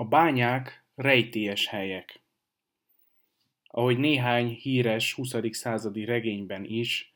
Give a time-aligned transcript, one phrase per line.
[0.00, 2.20] A bányák rejtélyes helyek.
[3.64, 5.34] Ahogy néhány híres 20.
[5.50, 7.12] századi regényben is,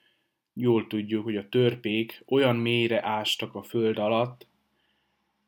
[0.52, 4.46] jól tudjuk, hogy a törpék olyan mélyre ástak a föld alatt,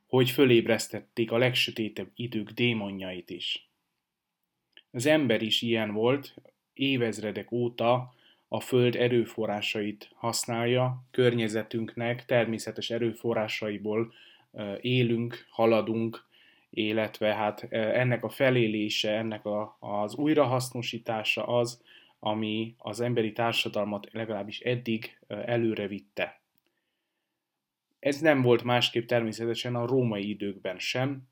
[0.06, 3.68] hogy fölébresztették a legsötétebb idők démonjait is.
[4.90, 6.34] Az ember is ilyen volt,
[6.74, 8.14] évezredek óta
[8.48, 14.12] a föld erőforrásait használja, környezetünknek természetes erőforrásaiból
[14.80, 16.25] élünk, haladunk,
[16.76, 21.82] illetve hát ennek a felélése, ennek a, az újrahasznosítása az,
[22.18, 26.40] ami az emberi társadalmat legalábbis eddig előre vitte.
[27.98, 31.22] Ez nem volt másképp természetesen a római időkben sem,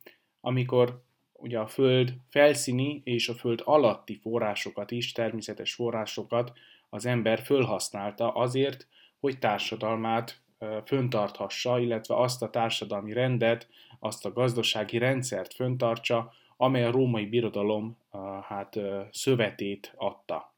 [0.40, 1.02] amikor
[1.32, 6.52] ugye a Föld felszíni és a Föld alatti forrásokat is, természetes forrásokat
[6.90, 8.88] az ember fölhasználta azért,
[9.20, 10.42] hogy társadalmát
[10.84, 13.68] föntarthassa, illetve azt a társadalmi rendet,
[13.98, 17.96] azt a gazdasági rendszert föntartsa, amely a római birodalom
[18.42, 18.78] hát,
[19.10, 20.54] szövetét adta.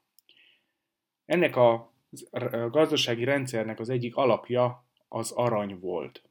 [1.25, 1.91] Ennek a
[2.69, 6.21] gazdasági rendszernek az egyik alapja az arany volt.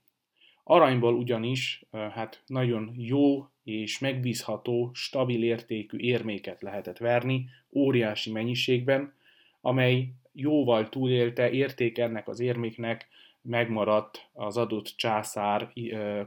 [0.64, 9.14] Aranyból ugyanis hát nagyon jó és megbízható, stabil értékű érméket lehetett verni óriási mennyiségben,
[9.60, 13.08] amely jóval túlélte érték ennek az érméknek
[13.46, 15.72] megmaradt az adott császár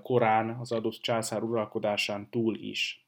[0.03, 3.03] korán, az adott császár uralkodásán túl is.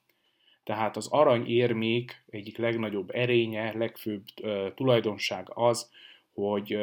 [0.64, 4.24] Tehát az arany érmék egyik legnagyobb erénye, legfőbb
[4.76, 5.92] tulajdonság az,
[6.34, 6.78] hogy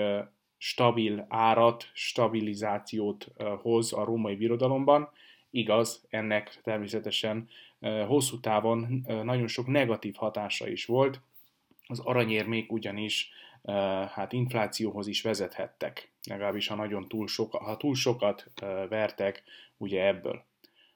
[0.59, 3.29] stabil árat, stabilizációt
[3.62, 5.11] hoz a római birodalomban.
[5.51, 7.49] Igaz, ennek természetesen
[8.06, 11.21] hosszú távon nagyon sok negatív hatása is volt.
[11.87, 13.31] Az aranyérmék ugyanis
[14.12, 18.51] hát inflációhoz is vezethettek, legalábbis ha nagyon túl, soka, ha túl sokat
[18.89, 19.43] vertek
[19.77, 20.47] ugye ebből.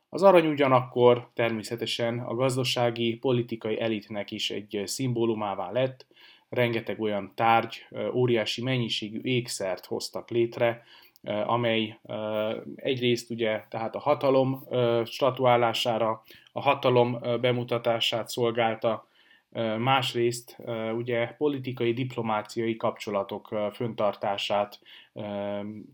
[0.08, 6.06] Az arany ugyanakkor természetesen a gazdasági, politikai elitnek is egy szimbólumává lett,
[6.48, 10.84] rengeteg olyan tárgy, óriási mennyiségű ékszert hoztak létre,
[11.46, 11.98] amely
[12.74, 14.64] egyrészt ugye tehát a hatalom
[15.04, 16.22] statuálására,
[16.52, 19.06] a hatalom bemutatását szolgálta,
[19.78, 20.56] másrészt
[20.96, 24.80] ugye politikai, diplomáciai kapcsolatok föntartását,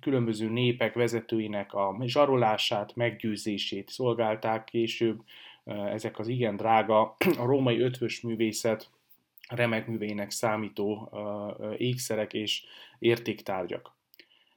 [0.01, 5.23] különböző népek vezetőinek a zsarolását, meggyőzését szolgálták később.
[5.65, 8.91] Ezek az igen drága, a római ötvös művészet
[9.49, 11.11] remek művének számító
[11.77, 12.65] ékszerek és
[12.99, 13.97] értéktárgyak.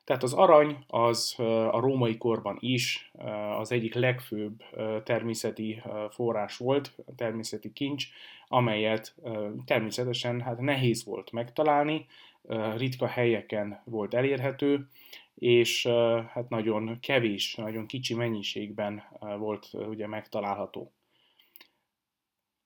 [0.03, 1.35] Tehát az arany az
[1.71, 3.11] a római korban is
[3.59, 4.63] az egyik legfőbb
[5.03, 8.07] természeti forrás volt, természeti kincs,
[8.47, 9.15] amelyet
[9.65, 12.05] természetesen hát nehéz volt megtalálni,
[12.75, 14.87] ritka helyeken volt elérhető,
[15.35, 15.87] és
[16.27, 19.03] hát nagyon kevés, nagyon kicsi mennyiségben
[19.37, 20.91] volt ugye megtalálható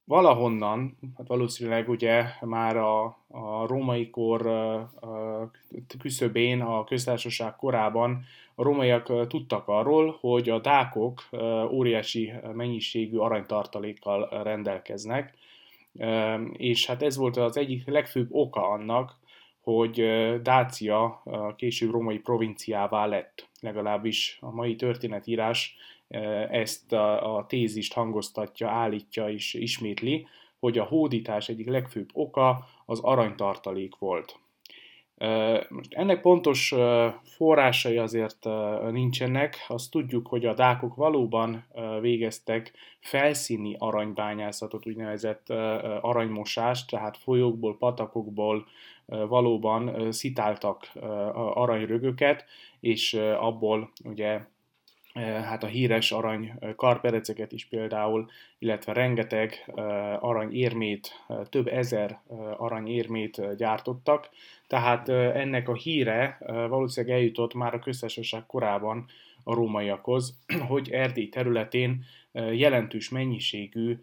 [0.06, 4.42] valahonnan, hát valószínűleg ugye már a, a római kor
[6.00, 11.30] küszöbén, a köztársaság korában a rómaiak tudtak arról, hogy a dákok
[11.72, 15.34] óriási mennyiségű aranytartalékkal rendelkeznek,
[16.52, 19.16] és hát ez volt az egyik legfőbb oka annak,
[19.62, 20.06] hogy
[20.42, 21.24] Dácia
[21.56, 23.48] később római provinciává lett.
[23.62, 25.76] Legalábbis a mai történetírás
[26.50, 30.28] ezt a, a tézist hangoztatja, állítja és ismétli,
[30.60, 34.40] hogy a hódítás egyik legfőbb oka az aranytartalék volt.
[35.70, 36.74] Most ennek pontos
[37.24, 38.48] forrásai azért
[38.92, 39.66] nincsenek.
[39.68, 41.66] Azt tudjuk, hogy a dákok valóban
[42.02, 45.50] végeztek felszíni aranybányászatot, úgynevezett
[46.02, 48.66] aranymosást, tehát folyókból, patakokból
[49.06, 50.92] valóban szitáltak
[51.34, 52.46] aranyrögöket,
[52.80, 54.40] és abból ugye
[55.24, 59.72] hát a híres arany karpereceket is például, illetve rengeteg
[60.20, 62.20] aranyérmét, több ezer
[62.58, 64.30] aranyérmét gyártottak,
[64.68, 69.06] tehát ennek a híre valószínűleg eljutott már a köztársaság korában
[69.44, 70.40] a rómaiakhoz,
[70.70, 72.06] hogy Erdély területén
[72.52, 74.00] jelentős mennyiségű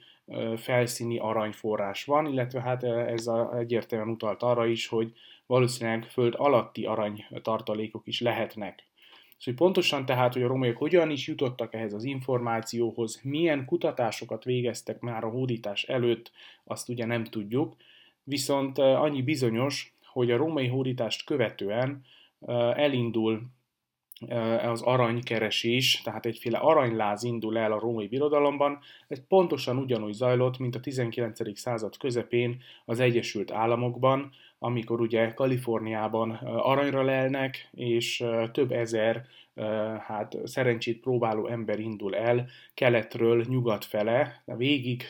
[0.56, 5.12] felszíni aranyforrás van, illetve hát ez egyértelműen utalt arra is, hogy
[5.46, 8.86] valószínűleg föld alatti aranytartalékok is lehetnek.
[9.42, 15.00] Szóval pontosan tehát, hogy a rómaiak hogyan is jutottak ehhez az információhoz, milyen kutatásokat végeztek
[15.00, 16.30] már a hódítás előtt,
[16.64, 17.76] azt ugye nem tudjuk,
[18.24, 22.04] viszont annyi bizonyos, hogy a római hódítást követően
[22.74, 23.42] elindul
[24.62, 28.78] az aranykeresés, tehát egyféle aranyláz indul el a római birodalomban,
[29.08, 31.58] ez pontosan ugyanúgy zajlott, mint a 19.
[31.58, 39.26] század közepén az Egyesült Államokban, amikor ugye Kaliforniában aranyra lelnek, és több ezer
[40.00, 45.02] hát szerencsét próbáló ember indul el keletről nyugat fele, végig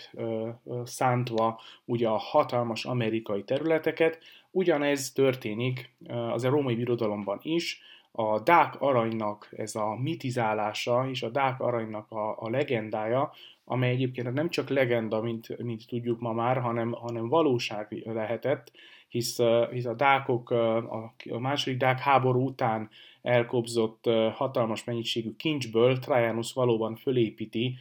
[0.84, 4.18] szántva ugye a hatalmas amerikai területeket.
[4.50, 7.80] Ugyanez történik az római birodalomban is,
[8.12, 13.32] a Dák aranynak ez a mitizálása és a Dák aranynak a, a legendája,
[13.64, 18.72] amely egyébként nem csak legenda, mint, mint tudjuk ma már, hanem, hanem valóság lehetett,
[19.12, 19.38] hisz,
[19.70, 22.88] hisz a dákok a, második dák háború után
[23.22, 24.04] elkobzott
[24.34, 27.76] hatalmas mennyiségű kincsből Trajanus valóban fölépíti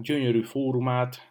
[0.00, 1.30] gyönyörű fórumát,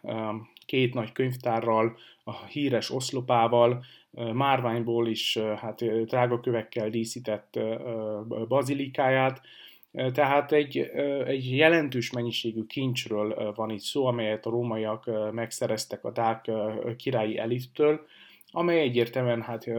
[0.66, 3.84] két nagy könyvtárral, a híres oszlopával,
[4.32, 7.58] márványból is hát drága kövekkel díszített
[8.48, 9.40] bazilikáját,
[10.12, 10.78] tehát egy,
[11.26, 16.50] egy jelentős mennyiségű kincsről van itt szó, amelyet a rómaiak megszereztek a dák
[16.96, 18.06] királyi elittől,
[18.56, 19.70] amely egyértelműen hát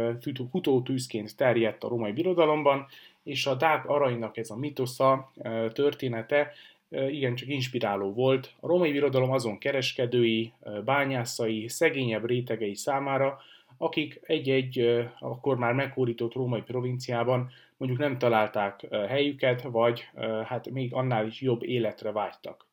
[0.52, 2.86] futótűzként terjedt a római birodalomban,
[3.24, 5.32] és a dák aranynak ez a mitosza,
[5.74, 6.52] története
[6.90, 10.54] igencsak inspiráló volt a római birodalom azon kereskedői,
[10.86, 13.40] bányászai, szegényebb rétegei számára,
[13.78, 20.10] akik egy-egy akkor már meghódított római provinciában mondjuk nem találták helyüket, vagy
[20.46, 22.66] hát még annál is jobb életre vágytak.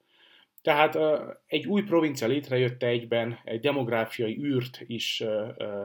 [0.65, 0.99] Tehát
[1.47, 5.25] egy új provincia létrejött egyben egy demográfiai űrt is,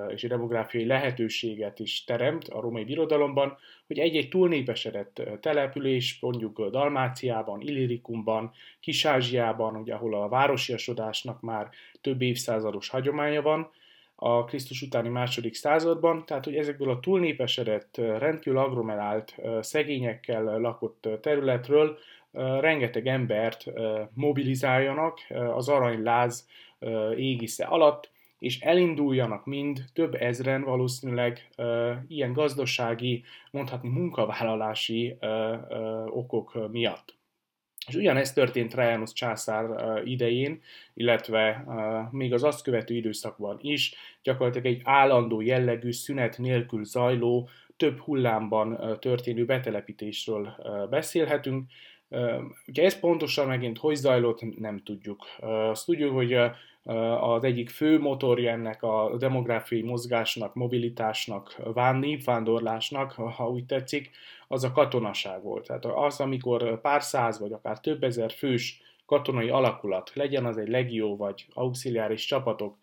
[0.07, 7.61] és egy demográfiai lehetőséget is teremt a római birodalomban, hogy egy-egy túlnépesedett település, mondjuk Dalmáciában,
[7.61, 11.69] Illirikumban, Kis-Ázsiában, ugye, ahol a városiasodásnak már
[12.01, 13.69] több évszázados hagyománya van,
[14.21, 21.97] a Krisztus utáni második században, tehát hogy ezekből a túlnépesedett, rendkívül agglomerált, szegényekkel lakott területről
[22.31, 23.65] rengeteg embert
[24.13, 25.19] mobilizáljanak
[25.53, 26.47] az aranyláz
[27.15, 31.49] égisze alatt, és elinduljanak mind több ezren valószínűleg
[32.07, 35.17] ilyen gazdasági, mondhatni munkavállalási
[36.05, 37.17] okok miatt.
[37.87, 39.65] És ugyanezt történt Trajanus császár
[40.05, 40.61] idején,
[40.93, 41.65] illetve
[42.11, 43.93] még az azt követő időszakban is,
[44.23, 50.55] gyakorlatilag egy állandó jellegű, szünet nélkül zajló, több hullámban történő betelepítésről
[50.89, 51.71] beszélhetünk,
[52.67, 55.25] Ugye ez pontosan megint hogy zajlott, nem tudjuk.
[55.39, 56.33] Azt tudjuk, hogy
[57.19, 61.61] az egyik fő motorja ennek a demográfiai mozgásnak, mobilitásnak,
[61.99, 64.09] népvándorlásnak, ha úgy tetszik,
[64.47, 65.67] az a katonaság volt.
[65.67, 70.69] Tehát az, amikor pár száz vagy akár több ezer fős katonai alakulat, legyen az egy
[70.69, 72.77] legió vagy auxiliáris csapatok,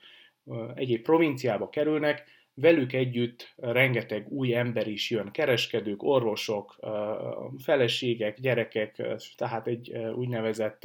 [0.75, 2.25] egyéb provinciába kerülnek,
[2.59, 6.77] velük együtt rengeteg új ember is jön, kereskedők, orvosok,
[7.59, 9.03] feleségek, gyerekek,
[9.37, 10.85] tehát egy úgynevezett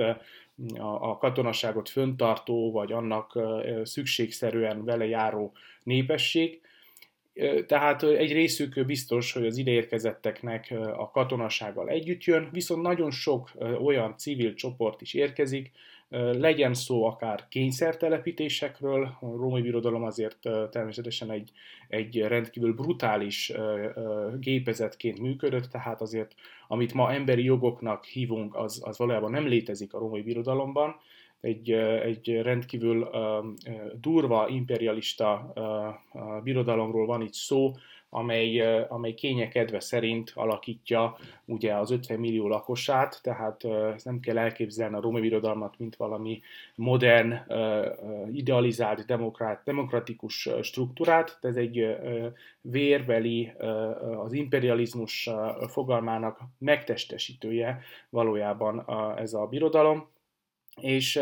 [0.78, 3.40] a katonaságot föntartó, vagy annak
[3.84, 5.54] szükségszerűen vele járó
[5.84, 6.62] népesség.
[7.66, 13.52] Tehát egy részük biztos, hogy az ideérkezetteknek a katonasággal együtt jön, viszont nagyon sok
[13.84, 15.72] olyan civil csoport is érkezik,
[16.20, 21.52] legyen szó akár kényszertelepítésekről, a római birodalom azért természetesen egy,
[21.88, 23.52] egy rendkívül brutális
[24.40, 26.36] gépezetként működött, tehát azért
[26.68, 30.96] amit ma emberi jogoknak hívunk, az, az valójában nem létezik a római birodalomban,
[31.42, 33.10] egy, egy rendkívül
[34.00, 35.54] durva imperialista
[36.44, 37.72] birodalomról van itt szó,
[38.14, 43.64] amely, amely kényekedve szerint alakítja ugye az 50 millió lakosát, tehát
[43.96, 46.42] ezt nem kell elképzelni a római birodalmat, mint valami
[46.76, 47.34] modern,
[48.34, 51.96] idealizált, demokrat, demokratikus struktúrát, ez egy
[52.62, 53.52] vérbeli,
[54.18, 55.30] az imperializmus
[55.68, 58.86] fogalmának megtestesítője valójában
[59.18, 60.08] ez a birodalom,
[60.82, 61.18] és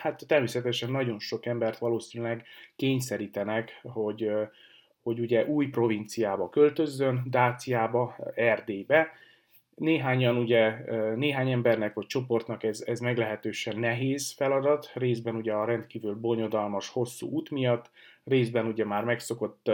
[0.00, 2.44] hát természetesen nagyon sok embert valószínűleg
[2.76, 4.30] kényszerítenek, hogy
[5.02, 9.08] hogy ugye új provinciába költözzön, Dáciába, Erdélybe.
[9.74, 10.74] Néhányan ugye,
[11.14, 17.28] néhány embernek vagy csoportnak ez, ez meglehetősen nehéz feladat, részben ugye a rendkívül bonyodalmas, hosszú
[17.28, 17.90] út miatt,
[18.24, 19.70] részben ugye már megszokott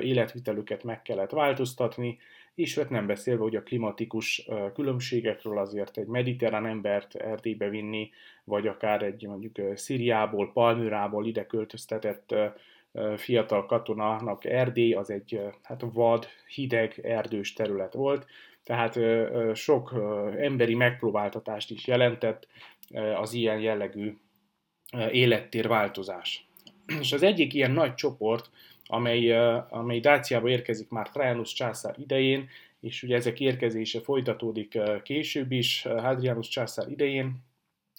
[0.00, 2.18] életvitelüket meg kellett változtatni,
[2.54, 8.10] és hát nem beszélve hogy a klimatikus különbségekről azért egy mediterrán embert Erdélybe vinni,
[8.44, 12.34] vagy akár egy mondjuk Szíriából, Palmyrából ide költöztetett
[13.16, 18.26] fiatal katonának Erdély az egy hát vad, hideg, erdős terület volt,
[18.64, 18.98] tehát
[19.56, 19.94] sok
[20.38, 22.46] emberi megpróbáltatást is jelentett
[23.16, 24.16] az ilyen jellegű
[25.10, 26.48] élettérváltozás.
[27.00, 28.50] És az egyik ilyen nagy csoport,
[28.84, 29.32] amely,
[29.68, 32.48] amely Dáciába érkezik már Trajanus császár idején,
[32.80, 37.44] és ugye ezek érkezése folytatódik később is, Hadrianus császár idején,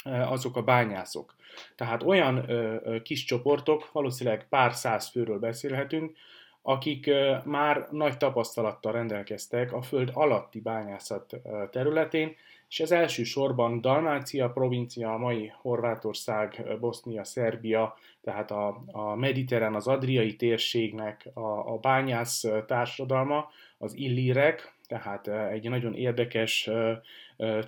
[0.03, 1.36] azok a bányászok.
[1.75, 6.17] Tehát olyan ö, ö, kis csoportok, valószínűleg pár száz főről beszélhetünk,
[6.61, 12.35] akik ö, már nagy tapasztalattal rendelkeztek a föld alatti bányászat ö, területén,
[12.69, 19.87] és ez elsősorban Dalmácia provincia, a mai Horvátország, Bosznia, Szerbia, tehát a, a mediterrán, az
[19.87, 26.69] adriai térségnek a, a bányász társadalma, az illírek, tehát egy nagyon érdekes,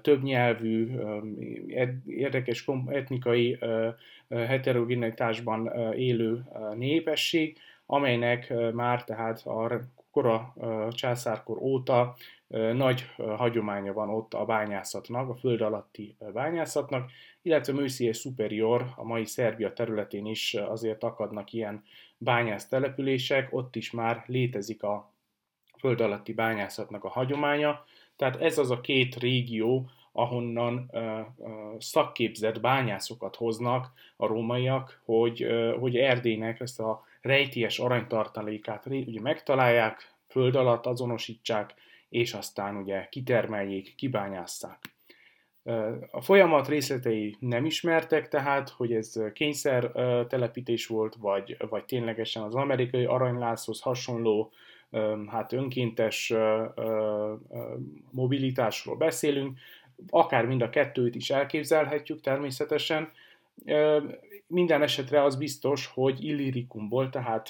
[0.02, 0.92] többnyelvű,
[2.08, 3.60] érdekes etnikai
[4.30, 6.44] heterogenitásban élő
[6.76, 10.54] népesség, amelynek már tehát a kora
[10.90, 12.16] császárkor óta
[12.74, 17.12] nagy hagyománya van ott a bányászatnak, a föld alatti bányászatnak,
[17.42, 21.84] illetve Mőszié Superior, a mai Szerbia területén is azért akadnak ilyen
[22.18, 25.11] bányász települések, ott is már létezik a
[25.82, 27.86] föld alatti bányászatnak a hagyománya.
[28.16, 31.02] Tehát ez az a két régió, ahonnan uh,
[31.38, 39.22] uh, szakképzett bányászokat hoznak a rómaiak, hogy, uh, hogy Erdélynek ezt a rejtélyes aranytartalékát ugye
[39.22, 41.74] megtalálják, föld alatt azonosítsák,
[42.10, 44.80] és aztán ugye kitermeljék, kibányásszák.
[46.12, 49.92] A folyamat részletei nem ismertek, tehát, hogy ez kényszer
[50.28, 54.52] telepítés volt, vagy, vagy ténylegesen az amerikai aranylászhoz hasonló
[55.28, 56.34] hát önkéntes
[58.12, 59.58] mobilitásról beszélünk,
[60.10, 63.12] akár mind a kettőt is elképzelhetjük természetesen.
[64.48, 67.50] Minden esetre az biztos, hogy Illirikumból, tehát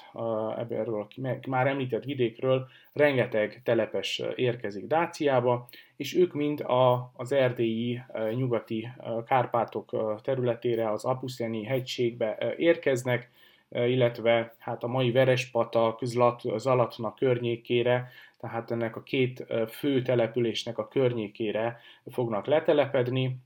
[0.58, 1.08] ebből a
[1.48, 8.02] már említett vidékről rengeteg telepes érkezik Dáciába, és ők mind a, az erdélyi
[8.36, 8.88] nyugati
[9.26, 13.30] Kárpátok területére, az Apuszeni hegységbe érkeznek,
[13.72, 20.88] illetve hát a mai Verespatak, Zlat, Zalatna környékére, tehát ennek a két fő településnek a
[20.88, 23.38] környékére fognak letelepedni.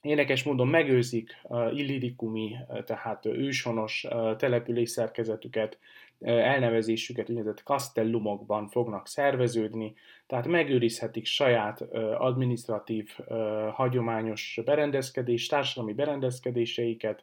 [0.00, 1.36] Érdekes módon megőrzik
[1.72, 4.06] illirikumi, tehát őshonos
[4.36, 5.78] település szerkezetüket,
[6.20, 9.94] elnevezésüket úgynevezett kastellumokban fognak szerveződni,
[10.26, 11.80] tehát megőrizhetik saját
[12.18, 13.18] administratív,
[13.72, 17.22] hagyományos berendezkedés, társadalmi berendezkedéseiket,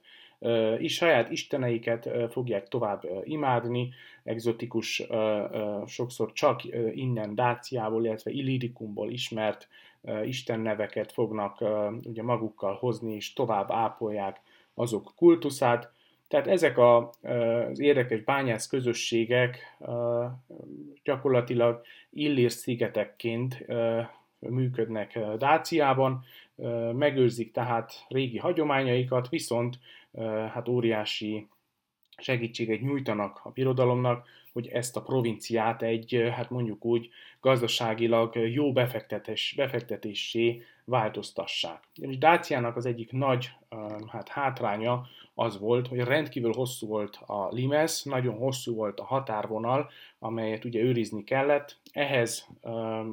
[0.80, 3.90] is saját isteneiket fogják tovább imádni,
[4.24, 5.04] egzotikus,
[5.86, 6.62] sokszor csak
[6.94, 9.68] innen Dáciából, illetve Illirikumból ismert
[10.26, 11.64] istenneveket fognak
[12.04, 14.42] ugye magukkal hozni, és tovább ápolják
[14.74, 15.92] azok kultuszát.
[16.28, 17.10] Tehát ezek a,
[17.70, 19.78] az érdekes bányász közösségek
[21.04, 23.66] gyakorlatilag Illir szigetekként
[24.50, 26.24] működnek Dáciában,
[26.94, 29.80] megőrzik tehát régi hagyományaikat, viszont
[30.54, 31.48] hát óriási
[32.18, 37.10] segítséget nyújtanak a birodalomnak, hogy ezt a provinciát egy, hát mondjuk úgy,
[37.42, 41.84] gazdaságilag jó befektetés, befektetésé változtassák.
[41.96, 43.50] És Dáciának az egyik nagy
[44.08, 49.90] hát hátránya az volt, hogy rendkívül hosszú volt a limes, nagyon hosszú volt a határvonal,
[50.20, 51.78] amelyet ugye őrizni kellett.
[51.92, 52.48] Ehhez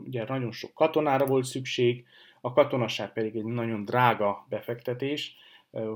[0.04, 2.04] ugye nagyon sok katonára volt szükség,
[2.40, 5.36] a katonaság pedig egy nagyon drága befektetés,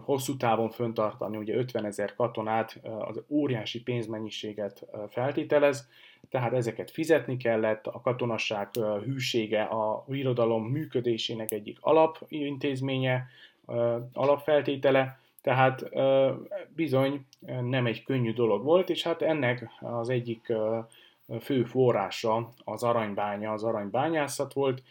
[0.04, 5.88] hosszú távon föntartani ugye 50 ezer katonát az óriási pénzmennyiséget feltételez,
[6.30, 8.68] tehát ezeket fizetni kellett, a katonasság
[9.04, 13.26] hűsége a irodalom működésének egyik alapintézménye,
[14.12, 15.84] alapfeltétele, tehát
[16.68, 17.26] bizony
[17.62, 20.52] nem egy könnyű dolog volt, és hát ennek az egyik
[21.40, 24.82] fő forrása az aranybánya, az aranybányászat volt,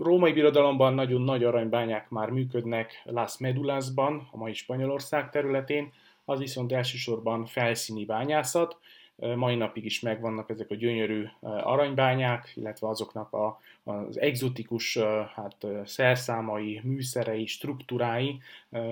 [0.00, 5.92] római birodalomban nagyon nagy aranybányák már működnek Las Medulasban, a mai Spanyolország területén,
[6.24, 8.78] az viszont elsősorban felszíni bányászat,
[9.16, 14.98] mai napig is megvannak ezek a gyönyörű aranybányák, illetve azoknak a, az egzotikus
[15.34, 18.40] hát, szerszámai, műszerei, struktúrái,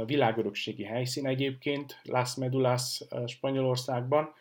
[0.06, 4.34] világörökségi helyszín egyébként Las Medulas Spanyolországban.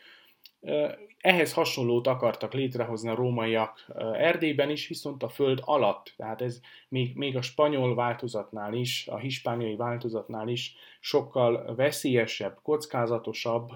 [1.21, 7.15] Ehhez hasonlót akartak létrehozni a rómaiak Erdélyben is, viszont a föld alatt, tehát ez még,
[7.15, 13.69] még a spanyol változatnál is, a hispániai változatnál is sokkal veszélyesebb, kockázatosabb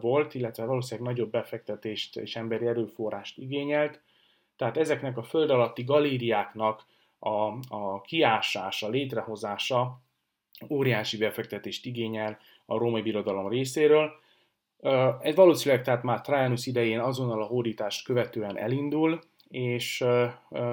[0.00, 4.00] volt, illetve valószínűleg nagyobb befektetést és emberi erőforrást igényelt.
[4.56, 6.86] Tehát ezeknek a föld alatti galériáknak
[7.18, 7.30] a,
[7.68, 10.00] a kiásása, létrehozása
[10.68, 14.12] óriási befektetést igényel a római birodalom részéről,
[15.20, 20.04] ez valószínűleg tehát már Trajanus idején azonnal a hódítást követően elindul, és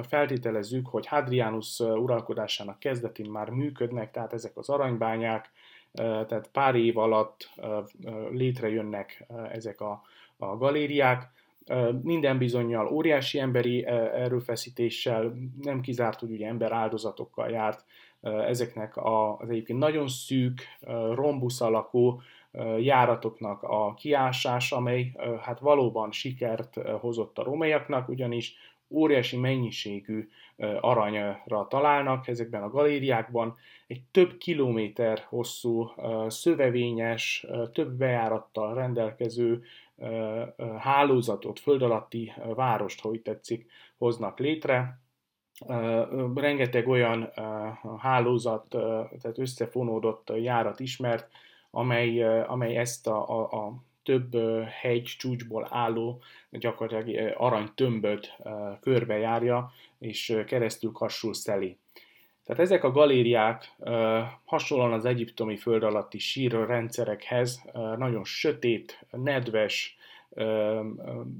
[0.07, 5.51] feltételezzük, hogy Hadrianus uralkodásának kezdetén már működnek, tehát ezek az aranybányák,
[5.93, 7.49] tehát pár év alatt
[8.31, 10.01] létrejönnek ezek a,
[10.37, 11.31] a galériák,
[12.01, 17.85] minden bizonyal óriási emberi erőfeszítéssel, nem kizárt, hogy ugye ember áldozatokkal járt
[18.47, 20.61] ezeknek az egyébként nagyon szűk,
[21.13, 22.21] rombusz alakú
[22.79, 28.55] járatoknak a kiásása, amely hát valóban sikert hozott a rómaiaknak, ugyanis
[28.89, 30.29] óriási mennyiségű
[30.81, 33.55] aranyra találnak ezekben a galériákban.
[33.87, 35.91] Egy több kilométer hosszú,
[36.27, 39.63] szövevényes, több bejárattal rendelkező
[40.77, 44.99] hálózatot, föld alatti várost, hogy tetszik, hoznak létre.
[46.35, 47.31] Rengeteg olyan
[47.97, 48.69] hálózat,
[49.21, 51.27] tehát összefonódott járat ismert,
[51.71, 53.73] amely, amely ezt a, a, a
[54.03, 54.35] több
[54.81, 58.37] hegy csúcsból álló gyakorlatilag aranytömböt
[58.81, 61.77] körbejárja, és keresztül kassul szeli.
[62.45, 63.75] Tehát ezek a galériák
[64.45, 67.61] hasonlóan az egyiptomi föld alatti sírrendszerekhez
[67.97, 69.97] nagyon sötét, nedves,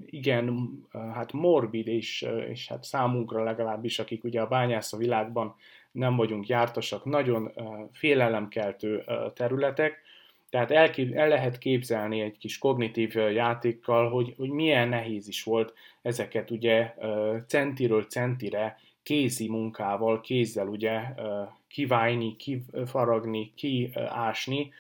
[0.06, 5.56] igen, hát morbid, és, és hát számunkra legalábbis, akik ugye a bányásza világban
[5.92, 7.52] nem vagyunk jártasak, nagyon
[7.92, 10.06] félelemkeltő területek,
[10.50, 15.74] tehát el, el lehet képzelni egy kis kognitív játékkal, hogy, hogy milyen nehéz is volt
[16.02, 16.94] ezeket ugye
[17.48, 21.02] centiről centire kézi munkával, kézzel ugye
[21.68, 24.72] kiválni, kifaragni, kiásni,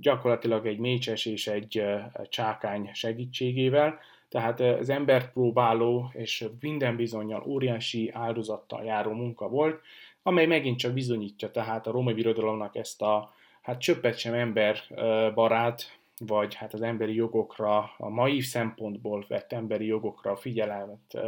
[0.00, 1.82] gyakorlatilag egy mécses és egy
[2.28, 9.80] csákány segítségével, tehát az embert próbáló és minden bizonyal óriási áldozattal járó munka volt,
[10.22, 16.54] amely megint csak bizonyítja tehát a római birodalomnak ezt a hát csöppet sem emberbarát, vagy
[16.54, 21.18] hát az emberi jogokra, a mai szempontból vett emberi jogokra figyelmet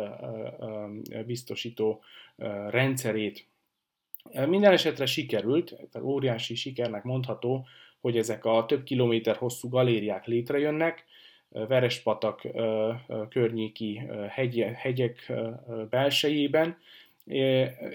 [1.26, 2.00] biztosító
[2.68, 3.46] rendszerét.
[4.32, 7.66] Minden esetre sikerült, óriási sikernek mondható,
[8.00, 11.04] hogy ezek a több kilométer hosszú galériák létrejönnek,
[11.48, 12.46] Verespatak
[13.28, 14.02] környéki
[14.74, 15.32] hegyek
[15.90, 16.78] belsejében,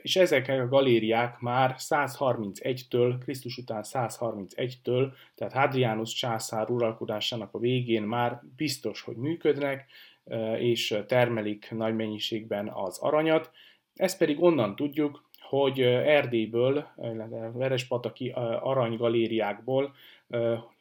[0.01, 8.03] és ezek a galériák már 131-től, Krisztus után 131-től, tehát Hadrianus császár uralkodásának a végén
[8.03, 9.85] már biztos, hogy működnek,
[10.57, 13.51] és termelik nagy mennyiségben az aranyat.
[13.93, 16.87] Ezt pedig onnan tudjuk, hogy Erdélyből,
[17.53, 18.29] Verespataki
[18.59, 19.95] aranygalériákból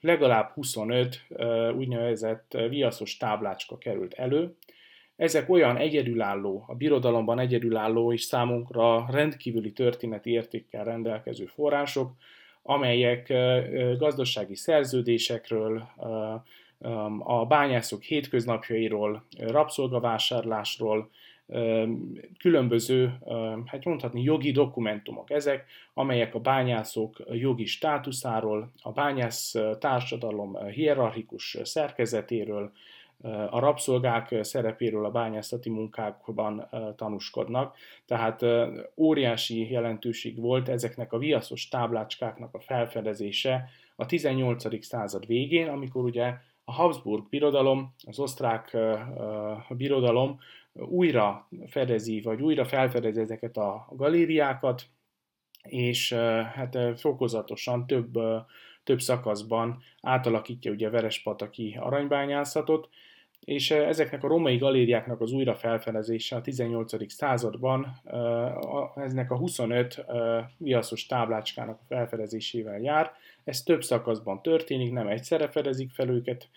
[0.01, 1.27] legalább 25
[1.77, 4.57] úgynevezett viaszos táblácska került elő,
[5.17, 12.13] ezek olyan egyedülálló, a birodalomban egyedülálló és számunkra rendkívüli történeti értékkel rendelkező források,
[12.63, 13.33] amelyek
[13.99, 15.89] gazdasági szerződésekről,
[17.19, 21.11] a bányászok hétköznapjairól, rabszolgavásárlásról,
[22.39, 23.19] különböző,
[23.67, 32.73] hát mondhatni jogi dokumentumok ezek, amelyek a bányászok jogi státuszáról, a bányász társadalom hierarchikus szerkezetéről,
[33.51, 38.45] a rabszolgák szerepéről a bányászati munkákban tanúskodnak, tehát
[38.97, 44.85] óriási jelentőség volt ezeknek a viaszos táblácskáknak a felfedezése a 18.
[44.85, 46.35] század végén, amikor ugye
[46.69, 48.77] a Habsburg birodalom, az osztrák
[49.69, 50.41] birodalom
[50.73, 54.83] újra fedezi, vagy újra felfedezi ezeket a galériákat,
[55.63, 56.13] és
[56.55, 58.19] hát fokozatosan több,
[58.85, 62.89] több szakaszban átalakítja ugye a Verespataki aranybányászatot,
[63.49, 67.13] és ezeknek a romai galériáknak az újrafelfedezése a 18.
[67.13, 67.87] században
[68.95, 70.05] eznek a 25
[70.57, 73.13] viaszos táblácskának a felfedezésével jár.
[73.45, 76.49] Ez több szakaszban történik, nem egyszerre fedezik fel őket.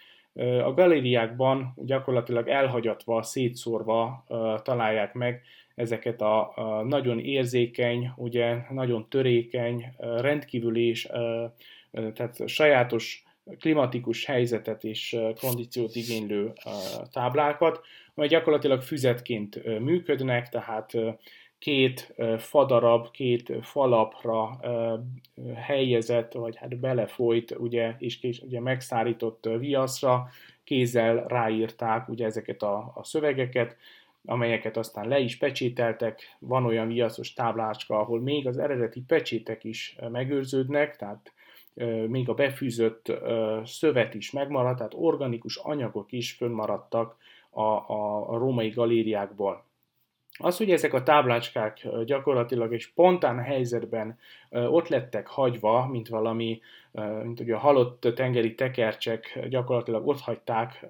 [0.64, 4.26] A galériákban gyakorlatilag elhagyatva, szétszórva
[4.64, 5.42] találják meg
[5.76, 6.54] ezeket a,
[6.88, 11.10] nagyon érzékeny, ugye nagyon törékeny, rendkívül és
[11.92, 13.24] tehát sajátos
[13.60, 16.54] klimatikus helyzetet és kondíciót igénylő
[17.12, 17.82] táblákat,
[18.16, 20.94] amely gyakorlatilag füzetként működnek, tehát
[21.60, 24.60] két fadarab, két falapra
[25.56, 30.30] helyezett, vagy hát belefolyt, ugye, és ugye megszárított viaszra,
[30.64, 33.78] kézzel ráírták ugye ezeket a, a szövegeket,
[34.26, 36.36] amelyeket aztán le is pecsételtek.
[36.40, 41.34] Van olyan viaszos táblácska, ahol még az eredeti pecsétek is megőrződnek, tehát
[42.08, 43.12] még a befűzött
[43.64, 47.16] szövet is megmaradt, tehát organikus anyagok is fönnmaradtak
[47.50, 49.64] a, a, római galériákból.
[50.38, 54.18] Az, hogy ezek a táblácskák gyakorlatilag egy spontán helyzetben
[54.50, 56.62] ott lettek hagyva, mint valami,
[57.24, 60.86] mint ugye a halott tengeri tekercsek gyakorlatilag ott hagyták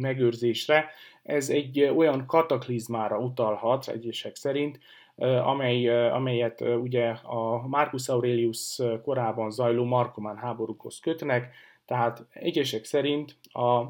[0.00, 0.90] megőrzésre,
[1.22, 4.78] ez egy olyan kataklizmára utalhat egyesek szerint,
[5.24, 11.54] amely, amelyet ugye a Marcus Aurelius korában zajló Markomán háborúkhoz kötnek,
[11.86, 13.82] tehát egyesek szerint a,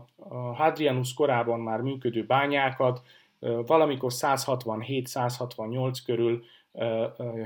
[0.55, 3.03] Hadrianus korában már működő bányákat
[3.67, 6.45] valamikor 167-168 körül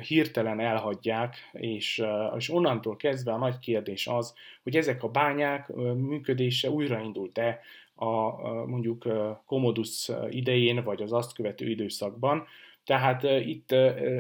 [0.07, 2.03] hirtelen elhagyják, és,
[2.37, 7.61] és onnantól kezdve a nagy kérdés az, hogy ezek a bányák működése újraindult-e
[7.95, 8.31] a
[8.67, 9.07] mondjuk
[9.47, 12.47] Commodus idején, vagy az azt követő időszakban.
[12.91, 13.73] Tehát itt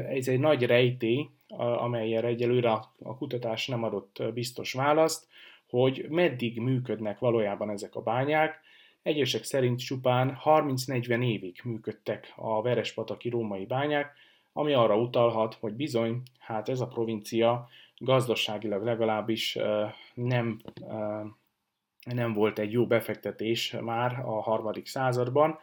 [0.09, 2.71] ez egy nagy rejtély, amelyre egyelőre
[3.03, 5.27] a kutatás nem adott biztos választ,
[5.69, 8.61] hogy meddig működnek valójában ezek a bányák.
[9.03, 14.13] Egyesek szerint csupán 30-40 évig működtek a Verespataki római bányák,
[14.53, 19.59] ami arra utalhat, hogy bizony, hát ez a provincia gazdaságilag legalábbis
[20.15, 20.59] nem,
[22.15, 25.59] nem volt egy jó befektetés már a harmadik században,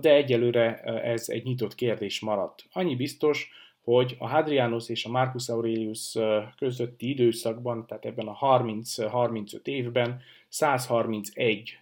[0.00, 2.64] de egyelőre ez egy nyitott kérdés maradt.
[2.72, 3.50] Annyi biztos,
[3.84, 6.18] hogy a Hadrianus és a Marcus Aurelius
[6.56, 11.78] közötti időszakban, tehát ebben a 30-35 évben 131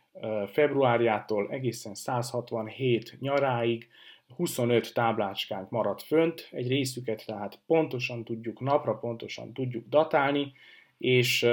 [0.46, 3.88] februárjától egészen 167 nyaráig
[4.36, 10.52] 25 táblácskánk maradt fönt, egy részüket tehát pontosan tudjuk, napra pontosan tudjuk datálni,
[11.00, 11.46] és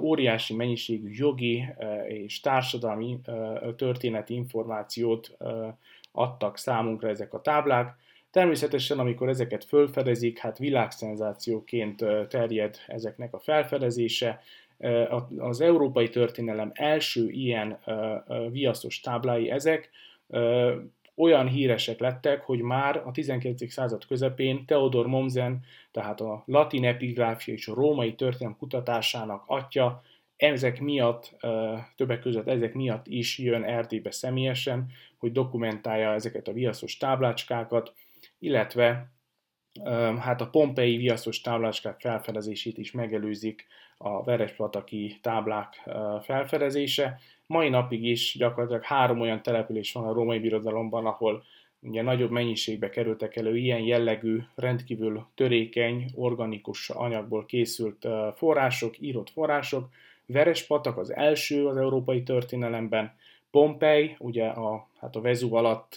[0.00, 1.64] óriási mennyiségű jogi
[2.08, 3.20] és társadalmi
[3.76, 5.36] történeti információt
[6.12, 7.96] adtak számunkra ezek a táblák.
[8.30, 14.40] Természetesen, amikor ezeket fölfedezik, hát világszenzációként terjed ezeknek a felfedezése.
[15.38, 17.78] Az európai történelem első ilyen
[18.50, 19.90] viaszos táblái ezek,
[21.16, 23.72] olyan híresek lettek, hogy már a 19.
[23.72, 30.02] század közepén Theodor Mommsen, tehát a latin epigráfia és a római történelem kutatásának atya,
[30.36, 31.36] ezek miatt,
[31.96, 37.92] többek között ezek miatt is jön Erdélybe személyesen, hogy dokumentálja ezeket a viaszos táblácskákat,
[38.38, 39.12] illetve
[40.18, 45.88] hát a pompei viaszos táblácskák felfedezését is megelőzik a Verespataki táblák
[46.22, 47.20] felfedezése.
[47.46, 51.44] Mai napig is gyakorlatilag három olyan település van a római birodalomban, ahol
[51.80, 59.88] ugye nagyobb mennyiségbe kerültek elő ilyen jellegű, rendkívül törékeny, organikus anyagból készült források, írott források.
[60.26, 63.14] Verespatak az első az európai történelemben,
[63.50, 65.96] Pompei, ugye a, hát a Vezú alatt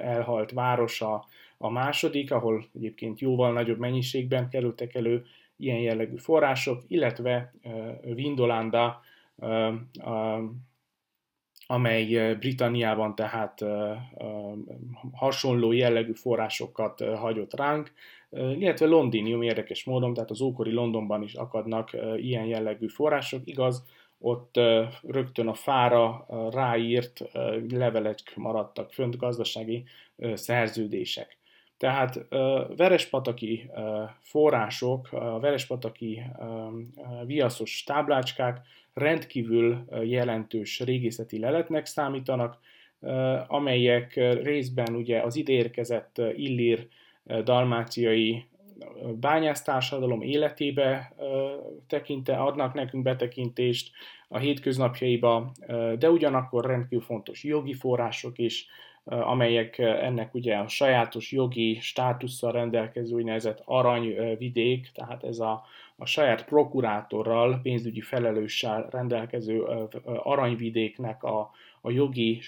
[0.00, 1.24] elhalt városa
[1.58, 5.24] a második, ahol egyébként jóval nagyobb mennyiségben kerültek elő
[5.56, 7.54] ilyen jellegű források, illetve
[8.02, 9.00] Vindolanda,
[11.66, 13.64] amely Britanniában tehát
[15.12, 17.92] hasonló jellegű forrásokat hagyott ránk,
[18.30, 23.84] illetve Londinium érdekes módon, tehát az ókori Londonban is akadnak ilyen jellegű források, igaz,
[24.18, 24.60] ott
[25.02, 27.22] rögtön a fára ráírt
[27.68, 29.84] levelek maradtak fönt, gazdasági
[30.34, 31.35] szerződések.
[31.78, 32.26] Tehát
[32.76, 33.70] verespataki
[34.20, 35.08] források,
[35.40, 36.22] verespataki
[37.26, 38.60] viaszos táblácskák
[38.94, 42.58] rendkívül jelentős régészeti leletnek számítanak,
[43.46, 46.88] amelyek részben ugye az ideérkezett illír
[47.44, 48.44] dalmáciai
[49.20, 51.14] bányásztársadalom életébe
[51.86, 53.90] tekinte, adnak nekünk betekintést
[54.28, 55.52] a hétköznapjaiba,
[55.98, 58.66] de ugyanakkor rendkívül fontos jogi források is,
[59.06, 65.64] amelyek ennek ugye a sajátos jogi státusszal rendelkező úgynevezett aranyvidék, tehát ez a,
[65.96, 69.62] a saját prokurátorral, pénzügyi felelőssel rendelkező
[70.04, 72.40] aranyvidéknek a, a jogi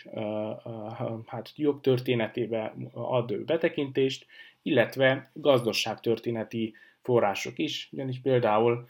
[1.27, 4.27] hát jogtörténetébe ad betekintést,
[4.63, 8.89] illetve gazdaságtörténeti források is, ugyanis például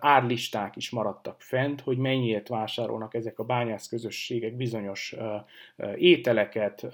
[0.00, 5.14] árlisták is maradtak fent, hogy mennyiért vásárolnak ezek a bányász közösségek bizonyos
[5.94, 6.86] ételeket,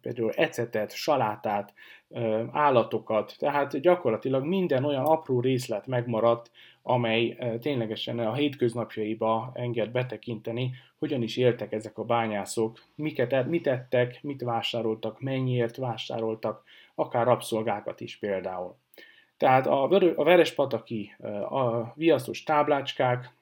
[0.00, 1.74] például ecetet, salátát,
[2.50, 6.50] állatokat, tehát gyakorlatilag minden olyan apró részlet megmaradt,
[6.82, 14.22] amely ténylegesen a hétköznapjaiba enged betekinteni, hogyan is éltek ezek a bányászok, miket, mit ettek,
[14.22, 16.62] mit vásároltak, mennyiért vásároltak,
[16.94, 18.76] akár rabszolgákat is például.
[19.40, 19.82] Tehát a,
[20.16, 21.14] a Verespataki
[21.50, 23.34] a viaszos táblácskák,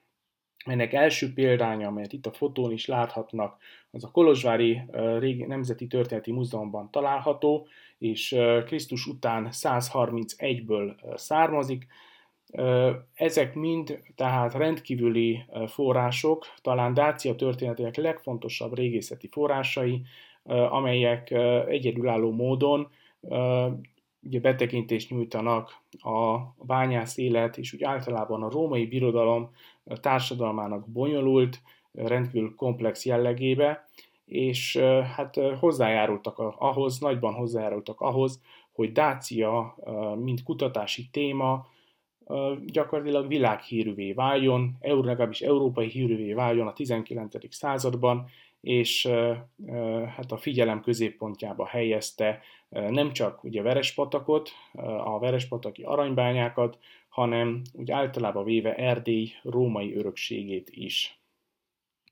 [0.65, 3.57] ennek első példánya, amelyet itt a fotón is láthatnak,
[3.91, 4.81] az a Kolozsvári
[5.19, 8.35] régi Nemzeti Történeti Múzeumban található, és
[8.65, 11.87] Krisztus után 131-ből származik.
[13.13, 20.01] Ezek mind tehát rendkívüli források, talán Dácia történetének legfontosabb régészeti forrásai,
[20.69, 21.31] amelyek
[21.67, 22.89] egyedülálló módon
[24.21, 29.51] ugye betekintést nyújtanak a bányász élet és úgy általában a római birodalom
[30.01, 31.61] társadalmának bonyolult,
[31.93, 33.87] rendkívül komplex jellegébe,
[34.25, 34.77] és
[35.15, 39.75] hát hozzájárultak ahhoz, nagyban hozzájárultak ahhoz, hogy Dácia,
[40.15, 41.67] mint kutatási téma,
[42.65, 47.53] gyakorlatilag világhírűvé váljon, legalábbis európai hírűvé váljon a 19.
[47.55, 48.27] században,
[48.61, 49.07] és
[50.15, 54.49] hát a figyelem középpontjába helyezte nem csak ugye Verespatakot,
[55.03, 56.77] a Verespataki aranybányákat,
[57.09, 61.18] hanem úgy általában véve Erdély római örökségét is.